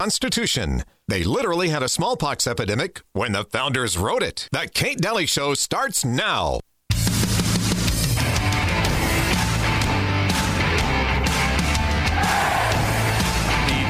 [0.00, 0.82] Constitution.
[1.08, 4.48] They literally had a smallpox epidemic when the founders wrote it.
[4.50, 6.60] The Kate Dalley Show starts now.
[6.88, 6.96] The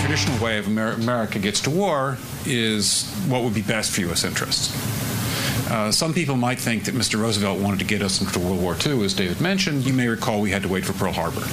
[0.00, 4.24] traditional way of Amer- America gets to war is what would be best for U.S.
[4.24, 4.74] interests.
[5.70, 7.20] Uh, some people might think that Mr.
[7.20, 9.84] Roosevelt wanted to get us into World War II, as David mentioned.
[9.86, 11.46] You may recall we had to wait for Pearl Harbor.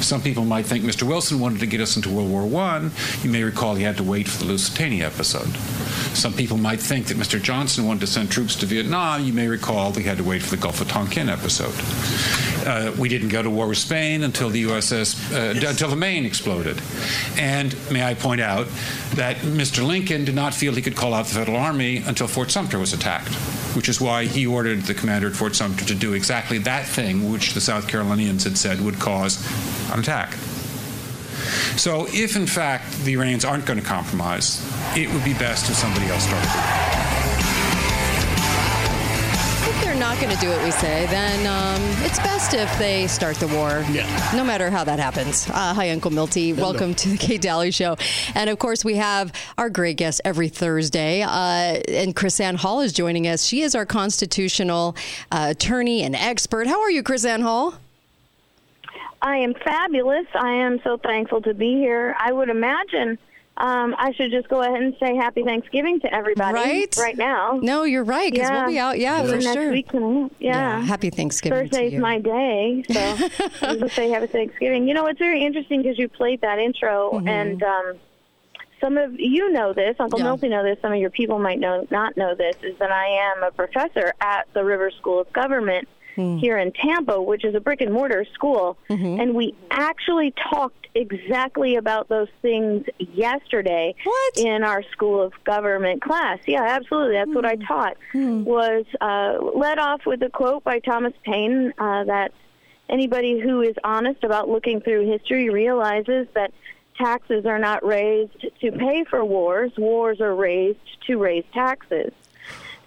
[0.00, 1.02] Some people might think Mr.
[1.02, 2.90] Wilson wanted to get us into World War I.
[3.22, 5.54] You may recall he had to wait for the Lusitania episode.
[6.16, 7.40] Some people might think that Mr.
[7.40, 9.24] Johnson wanted to send troops to Vietnam.
[9.24, 11.74] You may recall he had to wait for the Gulf of Tonkin episode.
[12.66, 15.70] Uh, we didn't go to war with Spain until the USS, uh, yes.
[15.70, 16.80] until the Maine exploded.
[17.38, 18.66] And may I point out
[19.14, 19.86] that Mr.
[19.86, 22.92] Lincoln did not feel he could call out the Federal Army until Fort Sumter was
[22.92, 23.32] attacked,
[23.74, 27.30] which is why he ordered the commander at Fort Sumter to do exactly that thing
[27.30, 29.36] which the South Carolinians had said would cause
[29.92, 30.34] an attack.
[31.76, 34.60] So, if in fact the Iranians aren't going to compromise,
[34.96, 36.48] it would be best if somebody else started
[39.68, 43.06] If they're not going to do what we say, then um, it's best if they
[43.06, 43.84] start the war.
[43.92, 44.32] Yeah.
[44.34, 45.48] No matter how that happens.
[45.48, 46.50] Uh, hi, Uncle Milty.
[46.50, 46.70] Hello.
[46.70, 47.96] Welcome to the Kate Dalley Show.
[48.34, 51.22] And of course, we have our great guest every Thursday.
[51.22, 53.44] Uh, and KrisAnne Hall is joining us.
[53.44, 54.96] She is our constitutional
[55.30, 56.66] uh, attorney and expert.
[56.66, 57.74] How are you, KrisAnne Hall?
[59.20, 60.26] I am fabulous.
[60.34, 62.14] I am so thankful to be here.
[62.18, 63.18] I would imagine
[63.58, 67.58] um, I should just go ahead and say Happy Thanksgiving to everybody right, right now.
[67.60, 68.60] No, you're right because yeah.
[68.60, 68.98] we'll be out.
[69.00, 69.72] Yeah, for for next sure.
[69.72, 70.28] Week, yeah.
[70.38, 70.80] yeah.
[70.82, 71.68] Happy Thanksgiving.
[71.68, 72.94] Thursday's my day, so
[73.78, 74.86] just say Happy Thanksgiving.
[74.86, 77.28] You know, it's very interesting because you played that intro, Mm-hmm.
[77.28, 77.94] and um,
[78.80, 79.96] some of you know this.
[79.98, 80.26] Uncle Yeah.
[80.26, 80.78] Milty know this.
[80.80, 82.54] Some of your people might know not know this.
[82.62, 85.88] Is that I am a professor at the River School of Government
[86.18, 86.38] Hmm.
[86.38, 89.20] here in Tampa, which is a brick and mortar school, Mm-hmm.
[89.20, 94.36] and we actually talked exactly about those things yesterday What?
[94.36, 96.40] in our School of Government class.
[96.44, 97.14] Yeah, absolutely.
[97.14, 97.62] That's what I Hmm.
[97.62, 97.96] taught.
[98.44, 102.32] Was uh, led off with a quote by Thomas Paine uh, that
[102.88, 106.50] anybody who is honest about looking through history realizes that
[106.96, 109.70] taxes are not raised to pay for wars.
[109.78, 112.12] Wars are raised to raise taxes.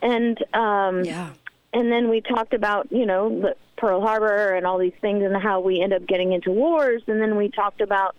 [0.02, 1.30] And um, Yeah.
[1.74, 5.36] And then we talked about you know the Pearl Harbor and all these things and
[5.36, 7.02] how we end up getting into wars.
[7.08, 8.16] And then we talked about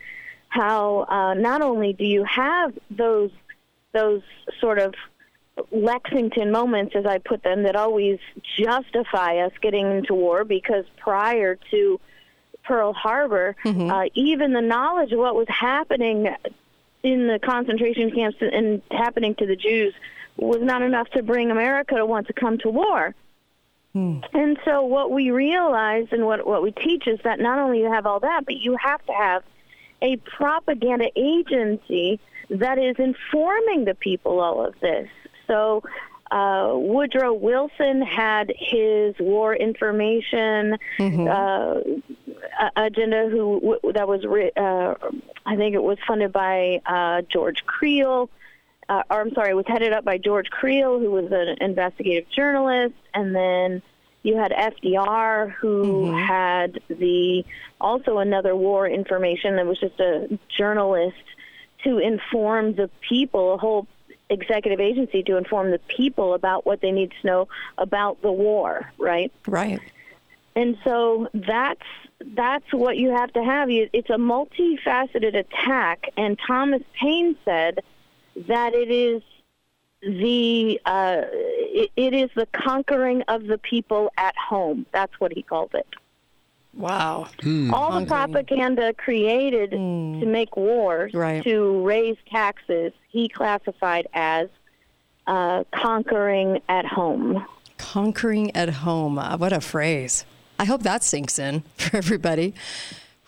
[0.48, 3.30] how uh, not only do you have those
[3.92, 4.22] those
[4.60, 4.94] sort of
[5.70, 8.18] Lexington moments, as I put them, that always
[8.58, 12.00] justify us getting into war because prior to
[12.64, 13.54] Pearl Harbor,
[13.90, 16.28] uh, even the knowledge of what was happening
[17.02, 19.94] in the concentration camps and happening to the Jews
[20.36, 23.14] was not enough to bring America to want to come to war.
[23.94, 27.92] And so what we realize and what what we teach is that not only you
[27.92, 29.42] have all that, but you have to have
[30.00, 32.18] a propaganda agency
[32.50, 35.08] that is informing the people all of this.
[35.46, 35.82] So
[36.30, 40.78] uh, Woodrow Wilson had his war information
[41.28, 41.80] uh,
[42.76, 44.94] agenda, who w- that was ri- uh,
[45.44, 48.30] I think it was funded by uh, George Creel.
[48.92, 52.28] Uh, or I'm sorry, it was headed up by George Creel, who was an investigative
[52.28, 53.80] journalist, and then
[54.22, 57.42] you had FDR, who had the
[57.80, 61.16] also another war information that was just a journalist
[61.84, 63.86] to inform the people, a whole
[64.28, 67.48] executive agency to inform the people about what they need to know
[67.78, 69.32] about the war, right?
[69.46, 69.80] Right.
[70.54, 71.80] And so that's
[72.20, 73.70] that's what you have to have.
[73.70, 77.80] It's a multifaceted attack, and Thomas Paine said
[78.48, 79.22] that it is
[80.02, 84.84] the uh, it, it is the conquering of the people at home.
[84.92, 85.86] That's what he called it.
[86.74, 87.28] Wow.
[87.72, 91.44] All the propaganda created to make wars, Right.
[91.44, 94.48] to raise taxes, he classified as
[95.26, 97.44] uh, conquering at home.
[97.76, 99.18] Conquering at home.
[99.18, 100.24] Uh, What a phrase.
[100.58, 102.54] I hope that sinks in for everybody.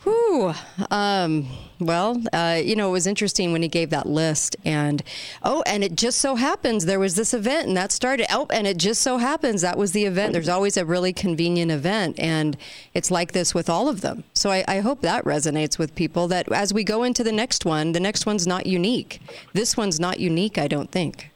[0.05, 0.53] Whew.
[0.91, 1.47] Um,
[1.79, 5.01] well, uh, you know, it was interesting when he gave that list, and
[5.41, 8.27] oh, and it just so happens there was this event, and that started.
[8.29, 10.33] Oh, and it just so happens that was the event.
[10.33, 12.55] There's always a really convenient event, and
[12.93, 14.23] it's like this with all of them.
[14.35, 16.27] So I, I hope that resonates with people.
[16.27, 19.19] That as we go into the next one, the next one's not unique.
[19.53, 21.31] This one's not unique, I don't think.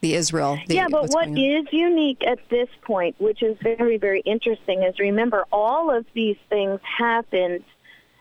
[0.00, 0.58] The Israel.
[0.66, 4.98] The, yeah, but what is unique at this point, which is very, very interesting, is
[4.98, 7.62] remember all of these things happened.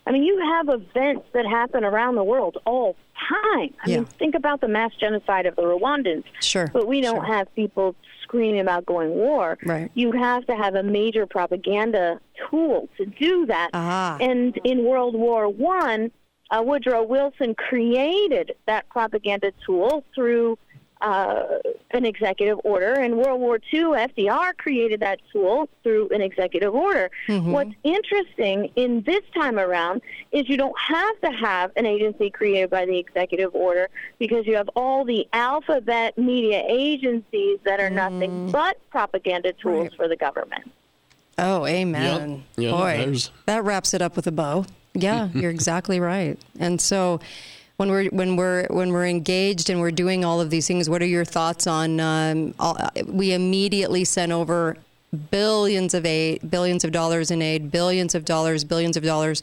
[0.10, 2.96] I mean, you have events that happen around the world all
[3.30, 3.72] time.
[3.86, 3.98] I Yeah.
[3.98, 6.24] mean, think about the mass genocide of the Rwandans.
[6.42, 7.24] Sure, But we don't sure.
[7.36, 9.60] have people screaming about going war.
[9.64, 9.92] Right.
[9.94, 12.20] You have to have a major propaganda
[12.50, 13.70] tool to do that.
[13.74, 14.18] Ah.
[14.20, 16.10] And in World War One,
[16.50, 20.58] uh, Woodrow Wilson created that propaganda tool through
[21.02, 21.44] uh,
[21.92, 22.94] an executive order.
[23.00, 27.10] In World War II, FDR created that tool through an executive order.
[27.28, 27.52] Mm-hmm.
[27.52, 30.02] What's interesting in this time around
[30.32, 34.56] is you don't have to have an agency created by the executive order because you
[34.56, 39.82] have all the alphabet media agencies that are nothing but propaganda tools Mm.
[39.90, 39.94] Right.
[39.96, 40.72] for the government.
[41.38, 42.44] Oh, amen.
[42.58, 42.66] Yep.
[42.66, 44.66] Yeah, Boy, there's- that wraps it up with a bow.
[44.94, 46.38] Yeah, you're exactly right.
[46.60, 47.20] And so,
[47.80, 51.02] when we're when we're when we're engaged and we're doing all of these things, what
[51.02, 52.02] are your thoughts on?
[52.02, 54.76] Um, all, we immediately sent over
[55.32, 59.42] billions of aid, billions of dollars in aid, billions of dollars, billions of dollars.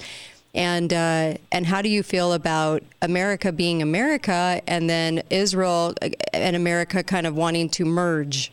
[0.55, 5.95] And uh, and how do you feel about America being America, and then Israel
[6.35, 8.53] and America kind of wanting to merge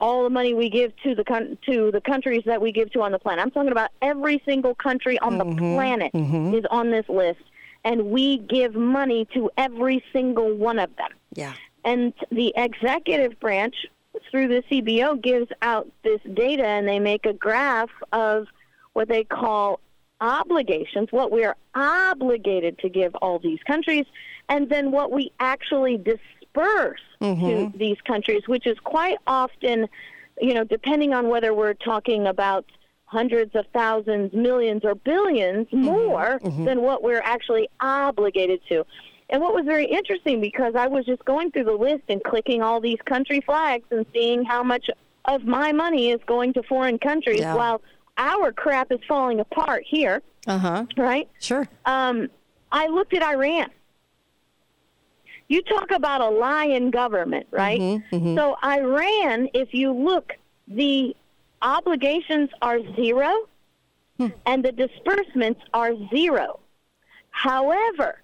[0.00, 3.02] all the money we give to the coun- to the countries that we give to
[3.02, 3.42] on the planet.
[3.42, 5.74] I'm talking about every single country on the mm-hmm.
[5.74, 6.54] planet mm-hmm.
[6.54, 7.40] is on this list,
[7.84, 11.10] and we give money to every single one of them.
[11.34, 11.54] Yeah.
[11.84, 13.86] And the executive branch,
[14.30, 18.48] through the CBO, gives out this data and they make a graph of
[18.92, 19.80] what they call
[20.20, 24.06] obligations, what we are obligated to give all these countries,
[24.48, 27.76] and then what we actually disperse to mm-hmm.
[27.76, 29.88] these countries, which is quite often,
[30.40, 32.64] you know, depending on whether we're talking about
[33.04, 35.82] hundreds of thousands, millions, or 1000000000s mm-hmm.
[35.82, 36.64] more mm-hmm.
[36.64, 38.84] than what we're actually obligated to.
[39.28, 42.62] And what was very interesting because I was just going through the list and clicking
[42.62, 44.88] all these country flags and seeing how much
[45.24, 47.54] of my money is going to foreign countries Yeah.
[47.54, 47.82] while
[48.18, 50.86] our crap is falling apart here, Uh huh.
[50.96, 51.28] right?
[51.40, 51.68] Sure.
[51.84, 52.28] Um,
[52.72, 53.70] I looked at Iran.
[55.48, 58.02] You talk about a lion government, right?
[58.10, 60.32] So Iran, if you look,
[60.66, 61.14] the
[61.62, 63.32] obligations are zero
[64.46, 66.58] and the disbursements are zero.
[67.30, 68.22] However,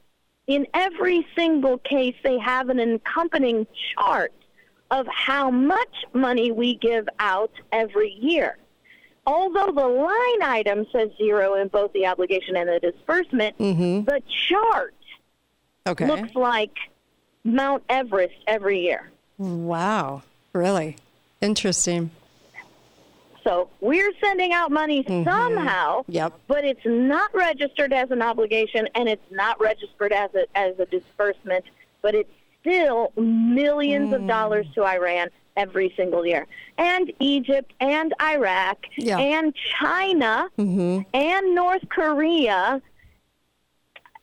[0.48, 4.32] in every single case, they have an accompanying chart
[4.90, 8.58] of how much money we give out every year.
[9.26, 14.04] Although the line item says zero in both the obligation and the disbursement, mm-hmm.
[14.04, 14.94] the chart
[15.86, 16.06] Okay.
[16.06, 16.76] looks like
[17.44, 19.10] Mount Everest every year.
[19.38, 20.22] Wow.
[20.52, 20.96] Really
[21.40, 22.10] interesting.
[23.44, 25.28] So we're sending out money mm-hmm.
[25.28, 26.32] somehow, Yep.
[26.46, 30.86] but it's not registered as an obligation and it's not registered as a, as a
[30.86, 31.64] disbursement,
[32.02, 32.30] but it's
[32.60, 34.28] still millions of mm.
[34.28, 36.46] dollars to Iran every single year.
[36.78, 39.18] And Egypt and Iraq Yeah.
[39.18, 41.00] and China mm-hmm.
[41.14, 42.80] and North Korea.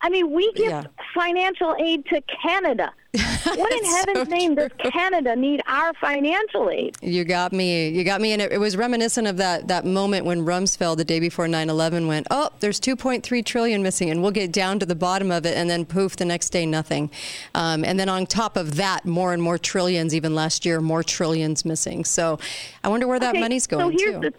[0.02, 0.84] I mean, we give Yeah.
[1.14, 2.92] financial aid to Canada.
[3.56, 6.96] What in heaven's so name does Canada need our financial aid?
[7.02, 7.90] You got me.
[7.90, 8.34] You got me.
[8.34, 11.70] And it, it was reminiscent of that, that moment when Rumsfeld, the day before 9
[11.70, 14.10] 11, went, Oh, there's 2.3 trillion missing.
[14.12, 15.58] And we'll get down to the bottom of it.
[15.58, 17.10] And then poof, the next day, nothing.
[17.56, 21.02] Um, and then on top of that, more and more trillions, even last year, more
[21.02, 22.06] trillions missing.
[22.06, 22.38] So
[22.84, 24.20] I wonder where that Okay, money's so going here's to.
[24.30, 24.34] The,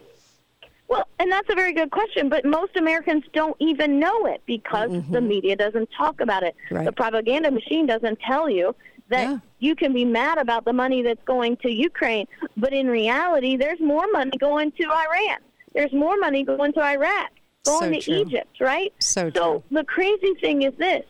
[0.90, 4.90] well, and that's a very good question, but most Americans don't even know it because
[5.11, 6.54] the media doesn't talk about it.
[6.66, 6.75] Mm-hmm.
[6.76, 6.85] Right.
[6.85, 8.75] The propaganda machine doesn't tell you
[9.09, 9.38] that Yeah.
[9.61, 13.80] you can be mad about the money that's going to Ukraine, but in reality, there's
[13.80, 15.38] more money going to Iran.
[15.75, 17.30] There's more money going to Iraq,
[17.64, 18.14] going So to true.
[18.23, 18.92] Egypt, right?
[18.99, 19.62] So So true.
[19.78, 21.04] the crazy thing is this.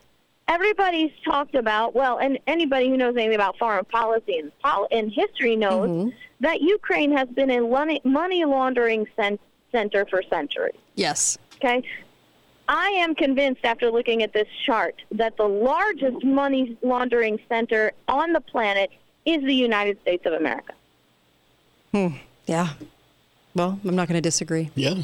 [0.48, 5.10] Everybody's talked about, well, and anybody who knows anything about foreign policy and, pol- and
[5.12, 6.08] history knows Mm-hmm.
[6.40, 7.60] that Ukraine has been a
[8.04, 9.38] money laundering cen-
[9.72, 10.74] center for centuries.
[10.94, 11.38] Yes.
[11.56, 11.82] Okay?
[12.68, 18.32] I am convinced after looking at this chart that the largest money laundering center on
[18.32, 18.90] the planet
[19.26, 20.72] is the United States of America.
[21.92, 22.08] Hmm.
[22.46, 22.68] Yeah.
[23.54, 24.70] Well, I'm not going to disagree.
[24.76, 25.02] Yeah.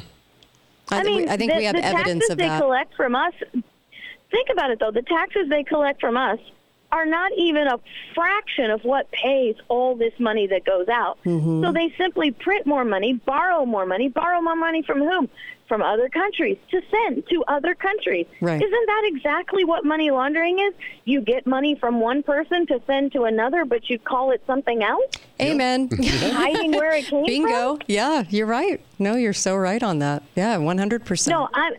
[0.90, 2.94] I, I thi- mean, I think the, we have the evidence taxes of they collect
[2.94, 3.34] from us.
[4.30, 4.92] Think about it, though.
[4.92, 6.38] The taxes they collect from us
[6.96, 7.78] are not even a
[8.14, 11.18] fraction of what pays all this money that goes out.
[11.24, 11.62] Mm-hmm.
[11.62, 15.28] So they simply print more money, borrow more money, borrow more money from whom?
[15.68, 18.24] from other countries to send to other countries.
[18.40, 18.62] Right.
[18.62, 20.74] Isn't that exactly what money laundering is?
[21.04, 24.84] You get money from one person to send to another, but you call it something
[24.84, 25.16] else?
[25.40, 25.88] Amen.
[26.00, 27.76] Hiding where it came Bingo.
[27.78, 27.86] from?
[27.88, 28.80] Yeah, you're right.
[29.00, 30.22] No, you're so right on that.
[30.36, 31.28] Yeah, 100%.
[31.28, 31.74] No, I'm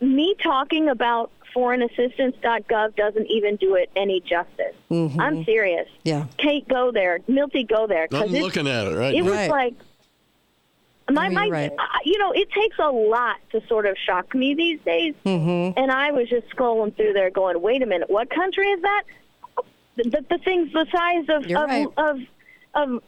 [0.00, 4.74] me talking about foreignassistance.gov doesn't even do it any justice.
[4.90, 5.88] I'm serious.
[5.88, 6.08] Mm-hmm.
[6.08, 6.26] Yeah.
[6.38, 7.20] Kate, go there.
[7.28, 8.08] Milty, go there.
[8.12, 9.30] I'm looking at it right It now.
[9.30, 9.50] was Right.
[9.50, 9.74] like
[11.10, 11.72] my No, my you're right.
[11.78, 15.78] I- you know it takes a lot to sort of shock me these days, Mm-hmm.
[15.78, 19.02] and I was just scrolling through there, going, "Wait a minute, what country is that?"
[19.96, 21.86] The, the, the thing's the size of of, right.
[21.98, 22.20] of
[22.74, 23.02] of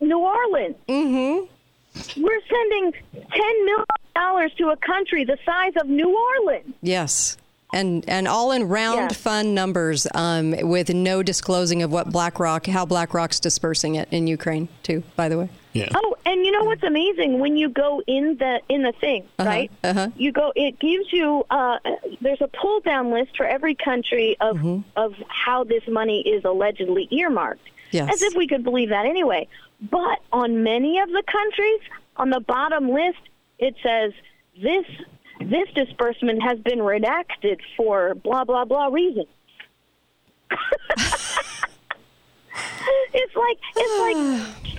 [0.00, 0.76] New Orleans.
[0.88, 2.22] Mm-hmm.
[2.22, 2.92] We're sending
[3.32, 6.74] ten million dollars to a country the size of New Orleans.
[6.82, 7.38] Yes.
[7.72, 9.16] And and all in round Yes.
[9.20, 14.68] fun numbers, um, with no disclosing of what BlackRock, how BlackRock's dispersing it in Ukraine,
[14.82, 15.02] too.
[15.16, 15.50] By the way.
[15.74, 15.90] Yeah.
[15.94, 19.70] Oh, and you know what's amazing when you go in the in the thing, right?
[19.84, 20.08] uh-huh.
[20.16, 20.50] You go.
[20.56, 21.44] It gives you.
[21.50, 21.76] Uh,
[22.22, 24.78] there's a pull down list for every country of Mm-hmm.
[24.96, 27.68] of how this money is allegedly earmarked.
[27.90, 28.10] Yes.
[28.14, 29.46] As if we could believe that anyway.
[29.90, 31.80] But on many of the countries,
[32.16, 33.18] on the bottom list,
[33.58, 34.12] it says
[34.60, 34.86] this
[35.40, 39.24] this disbursement has been redacted for blah blah blah reason.
[43.12, 44.00] it's like it's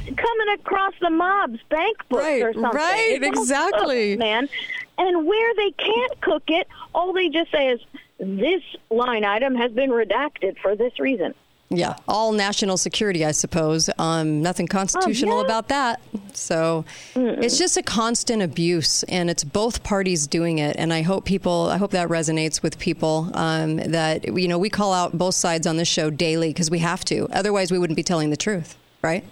[0.07, 2.71] like coming across the mob's bank book Right, or something.
[2.71, 4.11] right, It's oh, exactly.
[4.11, 4.49] cooked, man.
[4.97, 7.79] And where they can't cook it, all they just say is
[8.19, 11.33] this line item has been redacted for this reason.
[11.71, 13.91] Yeah, all national security, I suppose.
[13.99, 15.45] Um, nothing constitutional yeah.
[15.45, 16.01] about that.
[16.33, 16.83] So
[17.15, 20.75] it's just a constant abuse, and it's both parties doing it.
[20.79, 23.29] And I hope people, I hope that resonates with people.
[23.35, 26.79] Um, that you know, we call out both sides on this show daily because we
[26.79, 27.27] have to.
[27.31, 29.23] Otherwise, we wouldn't be telling the truth, right?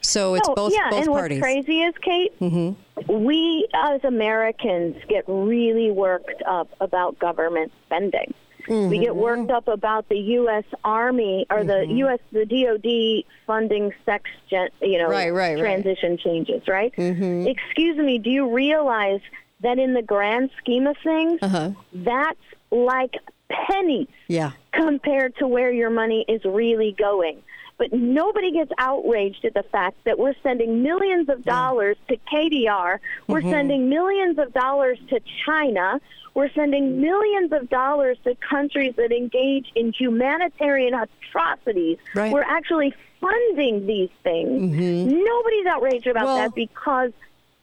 [0.00, 1.40] So it's Oh, both yeah, both and parties.
[1.40, 3.24] what's crazy is, Kate, Mm-hmm.
[3.24, 8.34] we as Americans get really worked up about government spending.
[8.68, 9.02] We Mm-hmm.
[9.02, 10.64] get worked up about the U.S.
[10.84, 12.18] Army or the U.S.
[12.32, 15.58] the DoD funding sex, gen, you know, Right, right, right.
[15.60, 16.66] transition changes.
[16.66, 16.92] Right?
[16.96, 17.46] Mm-hmm.
[17.46, 18.18] Excuse me.
[18.18, 19.20] Do you realize
[19.60, 21.70] that in the grand scheme of things, Uh-huh.
[21.94, 23.14] that's like
[23.48, 24.50] pennies Yeah.
[24.72, 27.42] compared to where your money is really going.
[27.78, 32.98] But nobody gets outraged at the fact that we're sending millions of dollars to KDR.
[33.28, 33.50] We're Mm-hmm.
[33.50, 36.00] sending millions of dollars to China.
[36.36, 41.96] We're sending millions of dollars to countries that engage in humanitarian atrocities.
[42.14, 42.30] Right.
[42.30, 44.60] We're actually funding these things.
[44.60, 46.26] Nobody's outraged about Mm-hmm.
[46.26, 47.12] Well- that because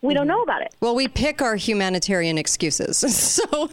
[0.04, 0.36] we don't mm-hmm.
[0.36, 0.74] know about it.
[0.80, 3.04] Well, we pick our humanitarian excuses.
[3.34, 3.70] So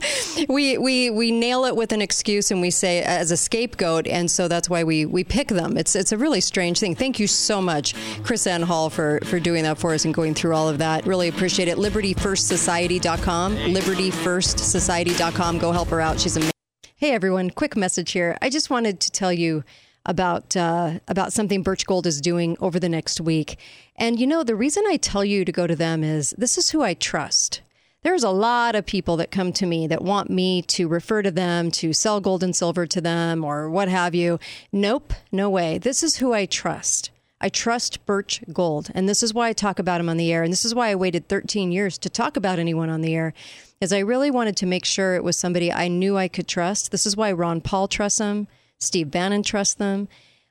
[0.48, 4.08] we, we, we nail it with an excuse and we say as a scapegoat.
[4.08, 5.78] And so that's why we, we pick them.
[5.78, 6.96] It's, it's a really strange thing.
[6.96, 10.56] Thank you so much, KrisAnne Hall, for, for doing that for us and going through
[10.56, 11.06] all of that.
[11.06, 11.78] Really appreciate it.
[11.78, 13.58] LibertyFirstSociety.com.
[13.58, 15.58] LibertyFirstSociety.com.
[15.58, 16.20] Go help her out.
[16.20, 16.52] She's amazing.
[16.96, 18.38] Hey everyone, quick message here.
[18.44, 19.64] I just wanted to tell you
[20.06, 23.58] about uh, about something Birch Gold is doing over the next week.
[23.96, 26.72] And you know, the reason I tell you to go to them is this is
[26.72, 27.62] who I trust.
[28.04, 31.30] There's a lot of people that come to me that want me to refer to
[31.30, 34.40] them, to sell gold and silver to them, or what have you.
[34.72, 35.78] Nope, no way.
[35.78, 37.12] This is who I trust.
[37.40, 40.42] I trust Birch Gold, and this is why I talk about him on the air,
[40.42, 43.34] and this is why I waited 13 years to talk about anyone on the air,
[43.80, 46.92] is I really wanted to make sure it was somebody I knew I could trust.
[46.92, 48.48] This is why Ron Paul trusts him,
[48.82, 50.08] Steve Bannon trusts them,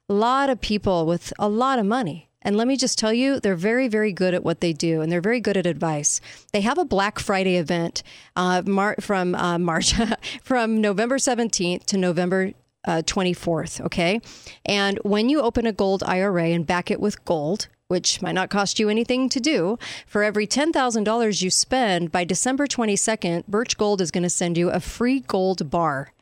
[0.08, 2.28] a lot of people with a lot of money.
[2.42, 5.12] And let me just tell you, they're very, very good at what they do, and
[5.12, 6.22] they're very good at advice.
[6.52, 8.02] They have a Black Friday event
[8.34, 9.92] uh, Mar- from uh, March,
[10.42, 12.52] from November 17th to November
[12.86, 13.82] uh, 24th.
[13.82, 14.20] Okay.
[14.64, 18.48] And when you open a gold IRA and back it with gold, which might not
[18.48, 24.00] cost you anything to do, for every $10,000 you spend by December 22nd, Birch Gold
[24.00, 26.12] is going to send you a free gold bar.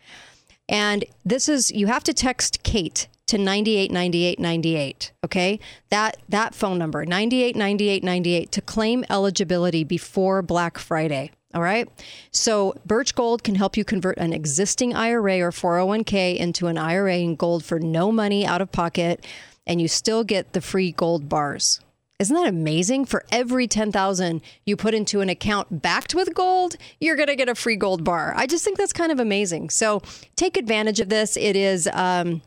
[0.69, 5.61] And this is you have to text Kate to 989898, okay?
[5.91, 11.31] That that phone number 989898 to claim eligibility before Black Friday.
[11.55, 11.89] All right.
[12.31, 17.17] So Birch Gold can help you convert an existing IRA or 401k into an IRA
[17.17, 19.25] in gold for no money out of pocket,
[19.67, 21.81] and you still get the free gold bars.
[22.19, 23.05] Isn't that amazing?
[23.05, 27.49] For every 10,000 you put into an account backed with gold, you're going to get
[27.49, 28.35] a free gold bar.
[28.37, 29.71] I just think that's kind of amazing.
[29.71, 30.03] So
[30.35, 31.37] take advantage of this.
[31.37, 32.43] It is um,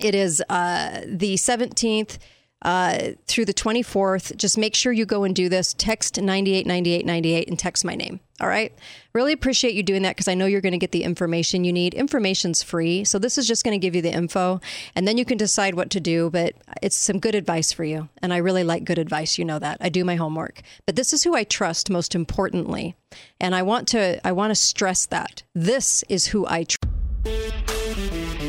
[0.00, 2.18] it is uh, the 17th
[2.64, 4.36] uh, through the 24th.
[4.36, 5.74] Just make sure you go and do this.
[5.74, 8.20] Text 989898 and text my name.
[8.40, 8.72] All right.
[9.12, 11.72] Really appreciate you doing that because I know you're going to get the information you
[11.72, 11.94] need.
[11.94, 13.04] Information's free.
[13.04, 14.60] So this is just going to give you the info
[14.96, 16.30] and then you can decide what to do.
[16.30, 18.08] But it's some good advice for you.
[18.22, 19.38] And I really like good advice.
[19.38, 19.78] You know that.
[19.80, 20.62] I do my homework.
[20.84, 22.96] But this is who I trust most importantly.
[23.40, 25.44] And I want to I want to stress that.
[25.54, 28.43] This is who I trust.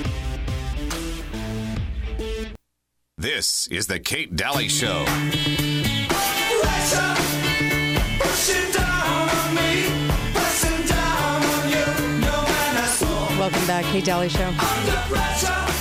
[3.18, 5.06] This is the Kate Dalley Show.
[13.40, 14.52] Welcome back, Kate Dalley Show.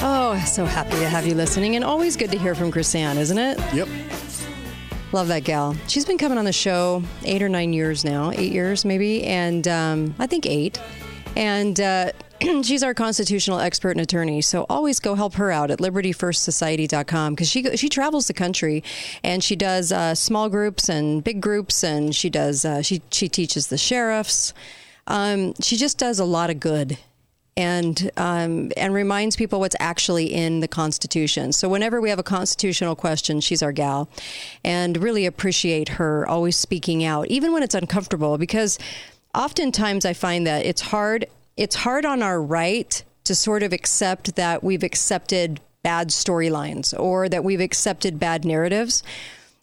[0.07, 3.39] Oh, so happy to have you listening, and always good to hear from KrisAnne, isn't
[3.39, 3.59] it?
[3.75, 3.89] Yep.
[5.11, 5.75] Love that gal.
[5.89, 9.67] She's been coming on the show eight or nine years now, eight years maybe, and
[9.67, 10.81] um, I think eight.
[11.35, 12.13] And uh,
[12.63, 14.41] she's our constitutional expert and attorney.
[14.41, 18.83] So always go help her out at libertyfirstsociety.com because she she travels the country
[19.23, 23.29] and she does uh, small groups and big groups and she does uh, she she
[23.29, 24.53] teaches the sheriffs.
[25.07, 26.99] Um, she just does a lot of good
[27.57, 31.53] and um, and reminds people what's actually in the Constitution.
[31.53, 34.09] So whenever we have a constitutional question, she's our gal,
[34.65, 38.79] and really appreciate her always speaking out, even when it's uncomfortable, because
[39.35, 41.27] oftentimes I find that it's hard.
[41.57, 47.29] It's hard on our right to sort of accept that we've accepted bad storylines or
[47.29, 49.03] that we've accepted bad narratives.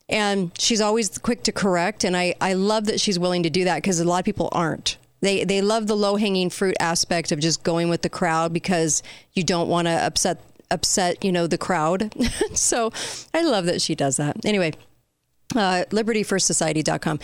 [0.08, 2.04] And she's always quick to correct.
[2.04, 4.50] And I, I love that she's willing to do that because a lot of people
[4.52, 4.98] aren't.
[5.22, 9.04] They, they love the low hanging fruit aspect of just going with the crowd because
[9.34, 12.14] you don't want to upset upset you know the crowd.
[12.54, 12.92] so
[13.34, 14.44] I love that she does that.
[14.46, 14.72] Anyway,
[15.56, 17.20] uh, libertyfirstsociety.com.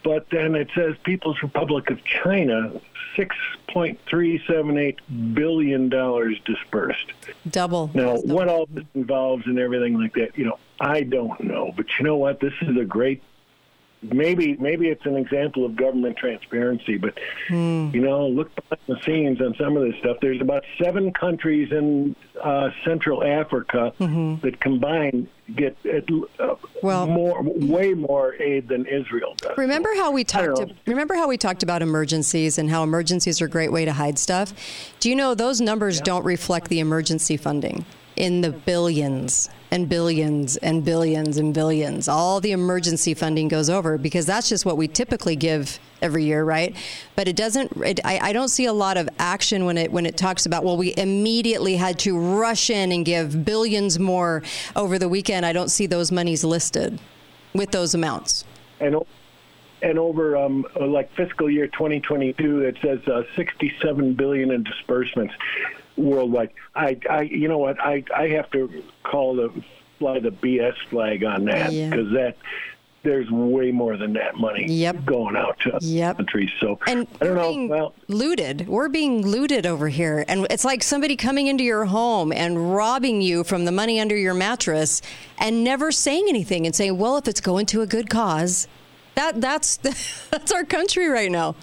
[0.03, 2.79] but then it says People's Republic of China,
[3.17, 4.97] 6.378
[5.33, 7.11] billion dollars dispersed.
[7.49, 7.89] Double.
[7.93, 8.35] Now, Double.
[8.35, 11.73] what all this involves and everything like that, you know, I don't know.
[11.75, 12.39] But you know what?
[12.39, 13.23] This is a great.
[14.13, 17.89] Maybe maybe it's an example of government transparency, but Hmm.
[17.93, 20.17] you know, look behind the scenes on some of this stuff.
[20.21, 26.87] There's about seven countries in uh, Central Africa that combined get at, uh, Mm-hmm.
[26.87, 29.57] Well- more, way more aid than Israel does.
[29.57, 30.71] Remember how we talked?
[30.85, 34.19] remember how we talked about emergencies and how emergencies are a great way to hide
[34.19, 34.53] stuff.
[34.99, 40.57] Do you know those numbers don't reflect the emergency funding in the billions and billions
[40.57, 42.07] and billions and billions?
[42.07, 46.43] All the emergency funding goes over because that's just what we typically give every year,
[46.43, 46.75] right?
[47.15, 47.71] But it doesn't.
[47.77, 50.63] It, I, I don't see a lot of action when it when it talks about
[50.63, 54.43] well, we immediately had to rush in and give billions more
[54.75, 55.45] over the weekend.
[55.45, 56.99] I don't see those monies listed
[57.53, 58.45] with those amounts.
[58.79, 58.95] and
[59.81, 65.33] and over um, like fiscal year 2022, it says uh, 67 billion in disbursements
[65.97, 66.51] worldwide.
[66.75, 67.79] I, I, you know what?
[67.79, 69.51] I, I have to call the
[69.99, 71.89] fly the BS flag on that Yeah.
[71.89, 72.37] because that
[73.03, 75.05] there's way more than that money Yep.
[75.05, 76.17] going out to Yep.
[76.17, 76.49] countries.
[76.59, 77.75] So And I don't know.
[77.75, 78.67] Well, looted.
[78.67, 83.21] We're being looted over here, and it's like somebody coming into your home and robbing
[83.21, 85.03] you from the money under your mattress,
[85.37, 88.67] and never saying anything and saying, "Well, if it's going to a good cause."
[89.13, 89.77] That that's
[90.31, 91.55] that's our country right now.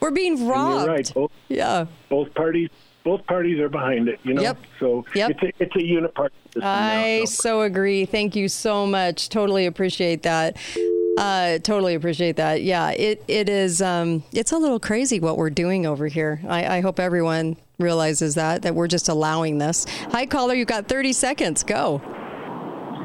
[0.00, 0.86] We're being robbed.
[0.86, 1.10] right.
[1.14, 1.86] Both, Yeah.
[2.10, 2.68] both parties.
[3.04, 4.40] Both parties are behind it, you know.
[4.42, 4.56] Yep.
[4.80, 5.30] So Yep.
[5.30, 8.06] it's a it's a uniparty system now, I so- so agree.
[8.06, 9.28] Thank you so much.
[9.28, 10.56] Totally appreciate that.
[11.18, 12.62] Uh, totally appreciate that.
[12.62, 13.80] Yeah, it it is.
[13.82, 16.40] Um, it's a little crazy what we're doing over here.
[16.48, 19.84] I, I hope everyone realizes that that we're just allowing this.
[20.10, 20.54] Hi, caller.
[20.54, 21.62] You've got thirty seconds.
[21.62, 22.00] Go.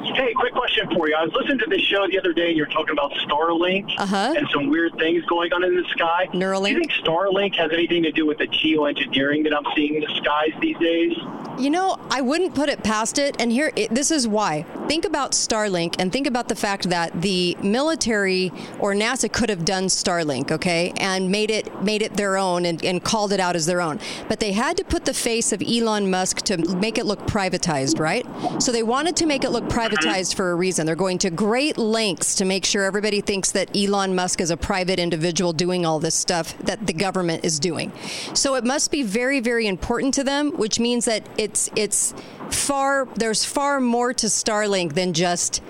[0.03, 1.15] Hey, quick question for you.
[1.15, 3.93] I was listening to this show the other day, and you were talking about Starlink
[3.97, 4.33] Uh-huh.
[4.37, 6.27] and some weird things going on in the sky.
[6.33, 6.65] Neuralink?
[6.67, 10.01] Do you think Starlink has anything to do with the geoengineering that I'm seeing in
[10.01, 11.13] the skies these days?
[11.57, 13.35] You know, I wouldn't put it past it.
[13.39, 14.63] And here, it, this is why.
[14.87, 19.65] Think about Starlink and think about the fact that the military or NASA could have
[19.65, 23.55] done Starlink, okay, and made it made it their own and, and called it out
[23.57, 23.99] as their own.
[24.29, 27.99] But they had to put the face of Elon Musk to make it look privatized,
[27.99, 28.25] right?
[28.61, 29.88] So they wanted to make it look privatized
[30.33, 30.85] for a reason.
[30.85, 34.57] They're going to great lengths to make sure everybody thinks that Elon Musk is a
[34.57, 37.91] private individual doing all this stuff that the government is doing.
[38.33, 42.13] So it must be very, very important to them, which means that it's it's
[42.49, 45.61] far there's far more to Starlink than just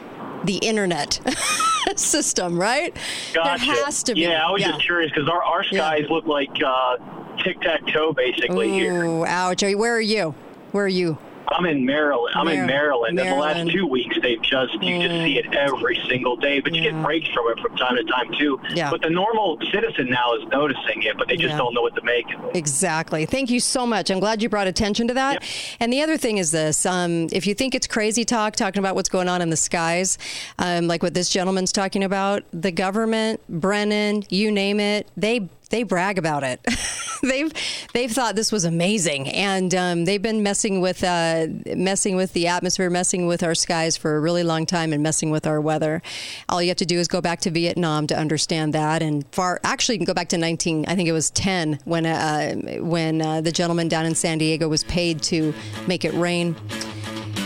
[0.43, 1.19] the internet
[1.95, 2.95] system, right?
[3.33, 3.65] Gotcha.
[3.65, 4.21] There has to be.
[4.21, 6.97] Yeah, I was just curious because our, our skies look like uh,
[7.43, 9.25] tic tac toe basically here.
[9.25, 9.61] Ouch.
[9.63, 10.35] Where are you?
[10.71, 11.17] Where are you?
[11.51, 12.35] I'm in Maryland.
[12.35, 13.15] I'm in Maryland.
[13.15, 13.19] Maryland.
[13.19, 16.59] And the last two weeks, they've just you just see it every single day.
[16.59, 18.59] But you get breaks from it from time to time too.
[18.73, 18.89] Yeah.
[18.91, 21.57] But the normal citizen now is noticing it, but they just Yeah.
[21.57, 22.25] don't know what to make.
[22.53, 23.25] Exactly.
[23.25, 24.09] Thank you so much.
[24.11, 25.43] I'm glad you brought attention to that.
[25.79, 28.95] And the other thing is this um, if you think it's crazy talk, talking about
[28.95, 30.17] what's going on in the skies,
[30.59, 35.83] um, like what this gentleman's talking about, the government, Brennan, you name it, they they
[35.83, 36.59] brag about it.
[37.23, 37.51] they've
[37.93, 42.47] they've thought this was amazing, and um, they've been messing with uh, messing with the
[42.47, 46.01] atmosphere, messing with our skies for a really long time, and messing with our weather.
[46.49, 49.59] All you have to do is go back to Vietnam to understand that, and far
[49.63, 50.85] actually you can go back to 19.
[50.87, 54.67] I think it was 10 when uh, when uh, the gentleman down in San Diego
[54.67, 55.53] was paid to
[55.87, 56.55] make it rain.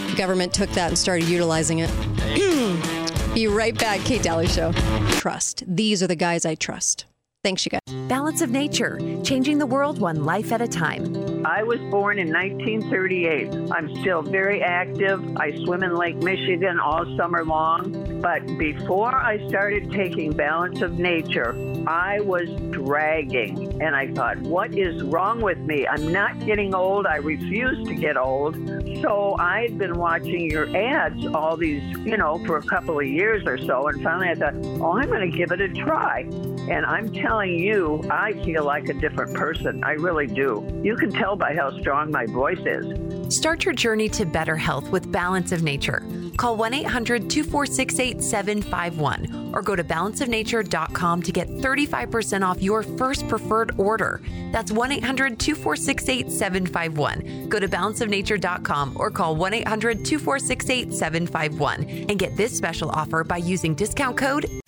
[0.07, 1.89] The government took that and started utilizing it.
[3.33, 4.71] Be right back, Kate Dalley Show.
[5.09, 5.63] Trust.
[5.65, 7.05] These are the guys I trust.
[7.43, 7.81] Thanks, you guys.
[8.07, 11.45] Balance of Nature, changing the world one life at a time.
[11.45, 13.69] I was born in 1938.
[13.69, 15.21] I'm still very active.
[15.35, 18.21] I swim in Lake Michigan all summer long.
[18.21, 21.53] But before I started taking Balance of Nature,
[21.85, 23.81] I was dragging.
[23.81, 25.85] And I thought, what is wrong with me?
[25.85, 27.05] I'm not getting old.
[27.05, 28.55] I refuse to get old.
[29.01, 33.43] So I'd been watching your ads all these, you know, for a couple of years
[33.45, 33.89] or so.
[33.89, 36.21] And finally I thought, oh, I'm going to give it a try.
[36.21, 39.83] And I'm telling you, I feel like a different person.
[39.83, 40.81] I really do.
[40.83, 43.35] You can tell by how strong my voice is.
[43.35, 46.03] Start your journey to better health with Balance of Nature.
[46.37, 53.27] Call 1 800 246 8751 or go to balanceofnature.com to get 35% off your first
[53.27, 54.21] preferred order.
[54.51, 57.49] That's 1 800 246 8751.
[57.49, 63.37] Go to balanceofnature.com or call 1 800 246 8751 and get this special offer by
[63.37, 64.62] using discount code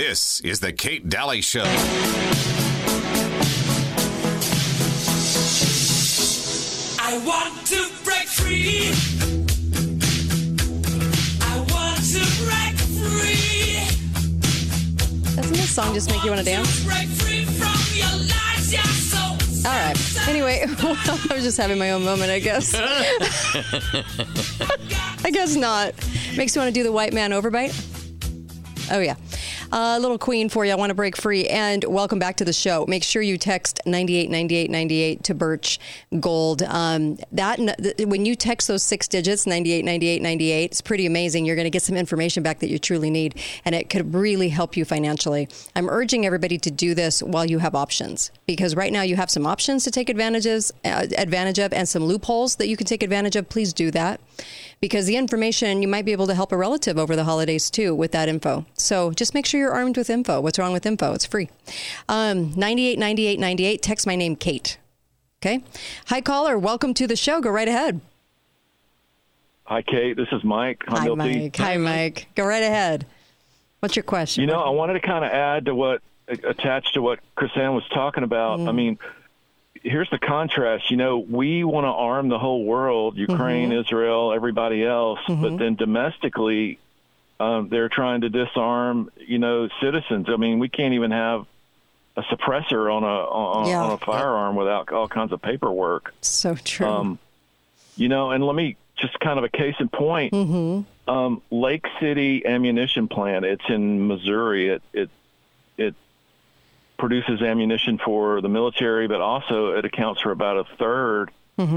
[0.00, 1.64] This is the Kate Dalley Show.
[6.98, 8.94] I want to break free.
[11.42, 13.84] I want to break free.
[15.36, 16.82] Doesn't this song just make you want to dance?
[16.82, 19.18] Break free from your lies, you're so
[19.68, 19.98] All right.
[20.26, 22.74] Anyway, I was just having my own moment, I guess.
[25.26, 25.92] I guess not.
[26.38, 27.74] Makes you want to do the white man overbite?
[28.90, 29.16] Oh, yeah.
[29.72, 30.72] A little queen for you.
[30.72, 31.46] I want to break free.
[31.46, 32.84] And welcome back to the show.
[32.88, 35.78] Make sure you text 989898 to Birch
[36.18, 36.62] Gold.
[36.62, 37.60] Um, that
[38.00, 41.44] When you text those six digits, 989898, it's pretty amazing.
[41.44, 44.48] You're going to get some information back that you truly need, and it could really
[44.48, 45.48] help you financially.
[45.76, 49.30] I'm urging everybody to do this while you have options, because right now you have
[49.30, 53.04] some options to take advantages, uh, advantage of and some loopholes that you can take
[53.04, 53.48] advantage of.
[53.48, 54.20] Please do that
[54.80, 57.94] because the information you might be able to help a relative over the holidays too
[57.94, 58.64] with that info.
[58.74, 60.40] So just make sure you're armed with info.
[60.40, 61.12] What's wrong with info?
[61.12, 61.50] It's free.
[62.08, 63.82] Um, 989898.
[63.82, 64.78] Text my name, Kate.
[65.42, 65.62] Okay.
[66.06, 66.58] Hi, caller.
[66.58, 67.40] Welcome to the show.
[67.40, 68.00] Go right ahead.
[69.64, 70.16] Hi, Kate.
[70.16, 70.82] This is Mike.
[70.88, 71.56] Hi, Mike.
[71.56, 72.28] Hi, Mike.
[72.34, 73.06] Go right ahead.
[73.80, 74.42] What's your question?
[74.42, 77.84] You know, I wanted to kind of add to what attached to what KrisAnne was
[77.92, 78.60] talking about.
[78.60, 78.98] I mean,
[79.82, 80.90] here's the contrast.
[80.90, 85.74] You know, we want to arm the whole world, Ukraine, Israel, everybody else, but then
[85.76, 86.78] domestically,
[87.38, 90.26] um, they're trying to disarm, you know, citizens.
[90.28, 91.46] I mean, we can't even have
[92.16, 93.82] a suppressor on a on, Yeah.
[93.84, 96.12] on a firearm without all kinds of paperwork.
[96.20, 96.86] so true.
[96.86, 97.18] Um,
[97.96, 100.32] you know, and let me just kind of a case in point.
[100.34, 101.10] Mm-hmm.
[101.10, 103.44] Um, Lake City Ammunition Plant.
[103.44, 104.68] It's in Missouri.
[104.68, 105.10] It it
[105.78, 105.94] it
[107.00, 111.30] produces ammunition for the military, but also it accounts for about a 3rd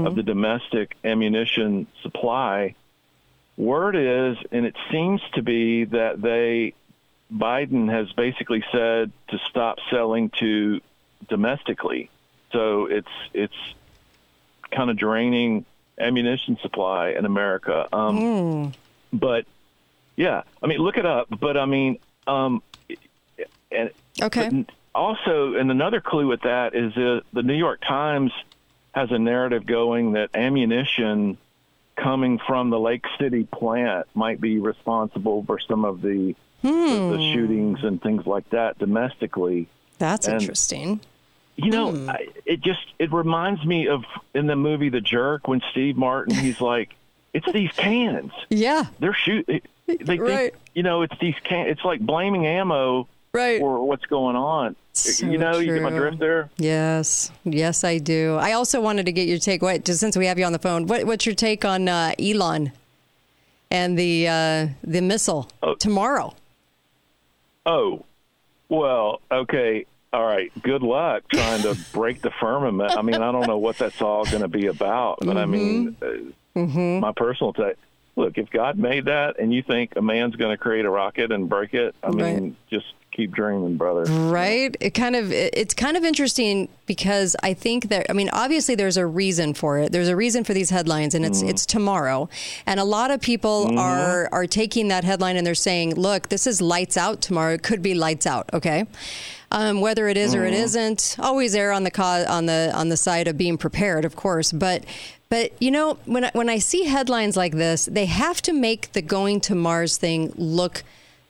[0.06, 2.74] of the domestic ammunition supply.
[3.56, 6.74] Word is, and it seems to be that they
[7.32, 10.80] Biden has basically said to stop selling to
[11.28, 12.10] domestically.
[12.52, 13.74] So it's it's
[14.70, 15.64] kind of draining
[15.98, 17.88] ammunition supply in America.
[17.92, 18.72] Um,
[19.12, 19.46] But
[20.16, 21.28] yeah, I mean, look it up.
[21.28, 22.62] But I mean, um,
[23.70, 23.90] and
[24.22, 24.48] okay.
[24.48, 28.32] but also, and another clue with that is that the New York Times
[28.94, 31.36] has a narrative going that ammunition
[31.96, 37.16] coming from the Lake City plant might be responsible for some of the the, the
[37.18, 37.34] hmm.
[37.34, 39.68] shootings and things like that domestically.
[39.98, 41.00] That's and- interesting.
[41.56, 42.10] You know, hmm.
[42.10, 44.02] I, it just it reminds me of
[44.34, 46.94] in the movie The Jerk when Steve Martin he's like,
[47.32, 48.32] it's these cans.
[48.48, 48.86] Yeah.
[48.98, 49.46] They're shoot.
[49.86, 50.54] They Right.
[50.74, 51.68] you know, it's these can.
[51.68, 53.60] It's like blaming ammo Right.
[53.60, 54.74] for what's going on.
[54.96, 56.50] So you know, you get my drift there.
[56.56, 58.36] Yes, yes, I do.
[58.36, 59.60] I also wanted to get your take.
[59.60, 62.14] What, just since we have you on the phone, what, what's your take on uh,
[62.18, 62.70] Elon
[63.72, 65.48] and the uh, the missile
[65.80, 66.34] tomorrow?
[67.66, 68.04] Oh,
[68.68, 69.86] well, okay.
[70.12, 70.52] All right.
[70.62, 72.96] Good luck trying to break the firmament.
[72.96, 75.96] I mean, I don't know what that's all going to be about, but I mean,
[76.54, 77.76] uh, my personal take.
[78.16, 81.32] Look, if God made that, and you think a man's going to create a rocket
[81.32, 84.02] and break it, I mean, just keep dreaming, brother.
[84.04, 84.76] Right?
[84.80, 88.96] It kind of it's kind of interesting because I think that I mean obviously there's
[88.96, 89.92] a reason for it.
[89.92, 91.50] There's a reason for these headlines and it's mm-hmm.
[91.50, 92.28] it's tomorrow.
[92.66, 93.78] And a lot of people mm-hmm.
[93.78, 97.54] are are taking that headline and they're saying, "Look, this is lights out tomorrow.
[97.54, 98.86] It could be lights out." Okay?
[99.52, 100.64] Um, whether it is or it mm-hmm.
[100.64, 104.16] isn't, always err on the co- on the on the side of being prepared, of
[104.16, 104.50] course.
[104.50, 104.84] But
[105.28, 108.92] but you know when I, when I see headlines like this, they have to make
[108.92, 110.82] the going to Mars thing look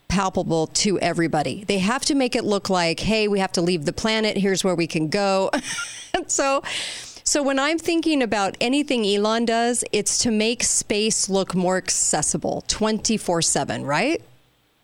[0.09, 1.65] palpable to everybody.
[1.65, 4.37] They have to make it look like, hey, we have to leave the planet.
[4.37, 5.51] Here's where we can go.
[6.27, 6.63] so,
[7.25, 12.63] so when I'm thinking about anything Elon does, it's to make space look more accessible
[12.69, 14.23] 24 7, right?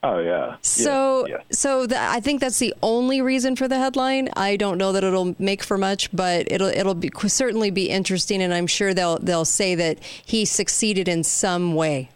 [0.02, 0.56] Oh yeah.
[0.62, 4.30] So, yeah, so the, I think that's the only reason for the headline.
[4.34, 8.40] I don't know that it'll make for much, but it'll it'll be, certainly be interesting,
[8.40, 12.08] and I'm sure they'll they'll say that he succeeded in some way,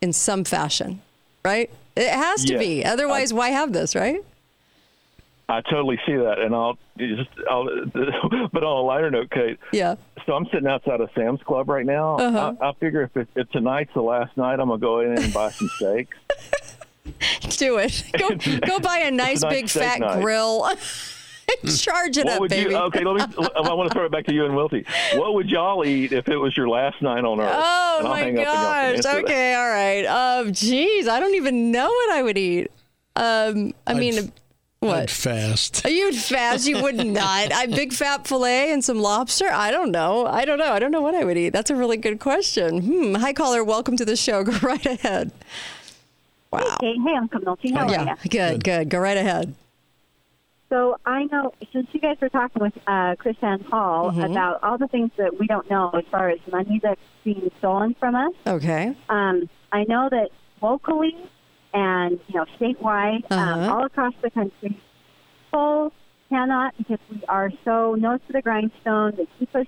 [0.00, 1.02] in some fashion,
[1.44, 1.70] right?
[1.96, 2.58] It has to Yeah.
[2.58, 2.84] be.
[2.84, 4.20] Otherwise, why have this, right?
[5.48, 7.28] I totally see that, and I'll just.
[7.50, 7.64] I'll,
[8.52, 9.58] but on a lighter note, Kate.
[9.72, 9.96] Yeah.
[10.24, 12.16] So I'm sitting outside of Sam's Club right now.
[12.16, 12.54] Uh-huh.
[12.60, 15.32] I, I figure if, it, if tonight's the last night, I'm gonna go in and
[15.34, 16.16] buy some steaks.
[17.58, 18.04] Do it.
[18.18, 18.30] Go
[18.66, 20.22] go buy a nice nice big fat night.
[20.22, 20.66] grill.
[21.78, 22.70] Charge it what up, would baby.
[22.70, 22.76] you?
[22.76, 23.46] Okay, let me.
[23.56, 24.86] I want to throw it back to you and Wilty.
[25.18, 27.52] What would y'all eat if it was your last night on Earth?
[27.52, 28.96] Oh And I'll my hang up and y'all gosh.
[28.96, 29.24] answer that.
[29.24, 30.04] Okay, all right.
[30.04, 32.70] Um, geez, I don't even know what I would eat.
[33.16, 34.32] Um, I mean,
[34.80, 34.98] what?
[34.98, 35.84] I'd fast.
[35.88, 36.66] You'd fast.
[36.66, 37.52] You would not.
[37.52, 39.50] I big fat fillet and some lobster.
[39.50, 40.26] I don't know.
[40.26, 40.72] I don't know.
[40.72, 41.50] I don't know what I would eat.
[41.50, 42.82] That's a really good question.
[42.82, 43.14] Hmm.
[43.14, 43.64] Hi, caller.
[43.64, 44.44] Welcome to the show.
[44.44, 45.32] Go right ahead.
[46.50, 46.76] Wow.
[46.80, 47.72] Hey, hey, Uncle Milty.
[47.72, 48.16] How are yeah.
[48.22, 48.30] you?
[48.30, 48.62] Good.
[48.62, 48.88] Good.
[48.90, 49.54] Go right ahead.
[50.70, 54.30] So I know since you guys were talking with uh, KrisAnne Hall Mhm.
[54.30, 57.94] about all the things that we don't know as far as money that's being stolen
[57.94, 58.32] from us.
[58.46, 58.94] Okay.
[59.08, 60.30] Um, I know that
[60.62, 61.14] locally
[61.72, 63.74] and you know statewide, um, Uh-huh.
[63.74, 64.76] all across the country,
[65.44, 65.92] people
[66.30, 69.12] cannot because we are so nose to the grindstone.
[69.16, 69.66] They keep us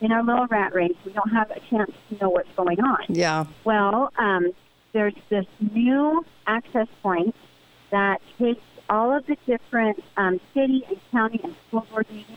[0.00, 0.96] in our little rat race.
[1.04, 2.98] We don't have a chance to know what's going on.
[3.08, 3.44] Yeah.
[3.64, 4.50] Well, um,
[4.92, 7.34] there's this new access point
[7.90, 8.60] that takes
[8.92, 12.36] all of the different um, city and county and school board meetings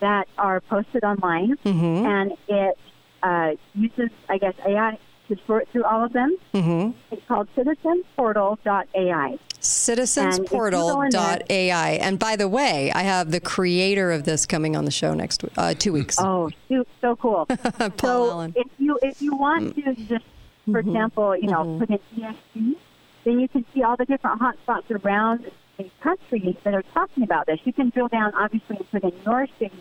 [0.00, 2.04] that are posted online, Mhm.
[2.06, 2.78] and it
[3.22, 6.36] uh, uses, I guess, AI to sort through all of them.
[6.52, 6.90] Mm-hmm.
[7.10, 9.38] It's called citizenportal.ai.
[9.62, 11.90] Citizensportal.ai.
[12.02, 15.42] And by the way, I have the creator of this coming on the show next
[15.42, 16.16] week, uh, two weeks.
[16.18, 17.46] Oh, shoot, so cool.
[17.46, 18.52] Paul so Allen.
[18.56, 20.24] if you if you want to just,
[20.66, 20.86] for Mhm.
[20.88, 21.78] example, you know, Mhm.
[21.78, 22.76] put in ESG,
[23.24, 27.46] then you can see all the different hotspots around the countries that are talking about
[27.46, 27.58] this.
[27.64, 29.72] You can drill down, obviously, and put in your city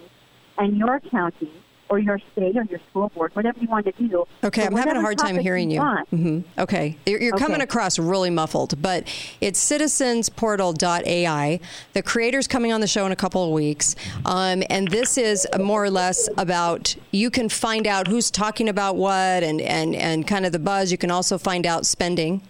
[0.58, 1.52] and your county
[1.90, 4.26] or your state or your school board, whatever you want to do.
[4.44, 5.80] Okay, So I'm having a hard time hearing you.
[5.80, 6.08] want.
[6.10, 9.08] hmm Okay, you're, you're coming across really muffled, but
[9.42, 11.60] it's citizensportal.ai.
[11.94, 15.46] The creator's coming on the show in a couple of weeks, um, and this is
[15.60, 20.26] more or less about you can find out who's talking about what and and and
[20.26, 20.92] kind of the buzz.
[20.92, 22.42] You can also find out spending.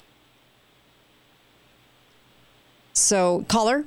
[3.04, 3.86] So, caller.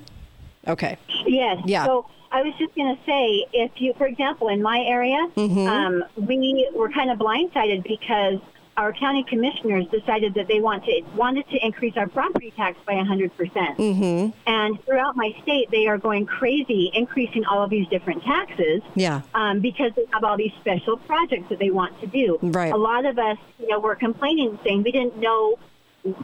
[0.66, 0.99] Okay.
[1.27, 1.59] Yes.
[1.64, 1.85] Yeah.
[1.87, 5.66] So I was just going to say, if you, for example, in my area, Mhm.
[5.69, 8.40] um, we were kind of blindsided because
[8.77, 12.92] our county commissioners decided that they want to wanted to increase our property tax by
[12.95, 13.79] 100 percent.
[13.79, 14.31] Mm-hmm.
[14.47, 19.23] And throughout my state, they are going crazy, increasing all of these different taxes Yeah.
[19.35, 22.38] um, because they have all these special projects that they want to do.
[22.42, 22.71] Right.
[22.73, 25.59] A lot of us, you know, were complaining, saying we didn't know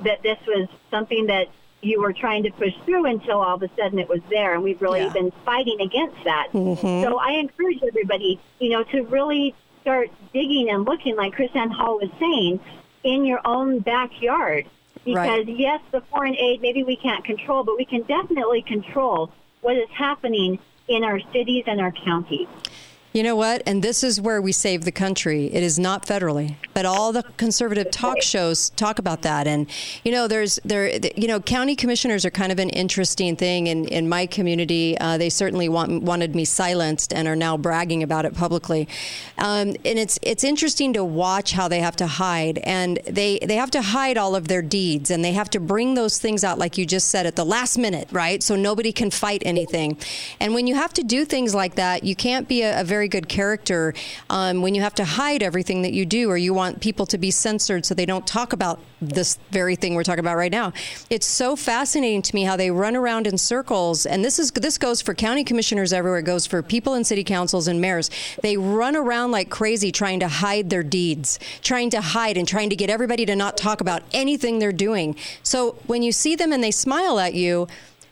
[0.04, 1.46] that this was something that
[1.82, 4.62] you were trying to push through until all of a sudden it was there, and
[4.62, 5.08] we've really Yeah.
[5.12, 6.48] been fighting against that.
[6.52, 7.02] Mhm.
[7.02, 11.98] So I encourage everybody, you know, to really start digging and looking, like KrisAnne Hall
[12.00, 12.60] was saying,
[13.02, 14.64] in your own backyard.
[15.04, 15.48] Because Right.
[15.48, 19.88] yes, the foreign aid maybe we can't control, but we can definitely control what is
[19.90, 22.46] happening in our cities and our counties.
[23.12, 23.62] You know what?
[23.66, 25.46] And this is where we save the country.
[25.52, 29.46] It is not federally, but all the conservative talk shows talk about that.
[29.46, 29.68] And
[30.04, 33.86] you know, there's there, you know, county commissioners are kind of an interesting thing in
[33.86, 34.96] in my community.
[34.98, 38.88] Uh, they certainly want, wanted me silenced and are now bragging about it publicly.
[39.38, 43.56] Um, and it's it's interesting to watch how they have to hide, and they they
[43.56, 46.58] have to hide all of their deeds, and they have to bring those things out,
[46.58, 48.42] like you just said, at the last minute, right?
[48.42, 49.98] So nobody can fight anything.
[50.40, 53.08] And when you have to do things like that, you can't be a, a very
[53.08, 53.94] good character
[54.30, 57.18] um, when you have to hide everything that you do, or you want people to
[57.18, 60.72] be censored so they don't talk about this very thing we're talking about right now.
[61.10, 64.78] It's so fascinating to me how they run around in circles, and this is this
[64.78, 66.20] goes for county commissioners everywhere.
[66.20, 68.10] It goes for people in city councils and mayors.
[68.42, 72.70] They run around like crazy trying to hide their deeds, trying to hide and trying
[72.70, 75.16] to get everybody to not talk about anything they're doing.
[75.42, 77.66] So when you see them and they smile at you,